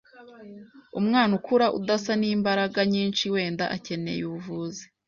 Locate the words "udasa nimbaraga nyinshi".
1.77-3.23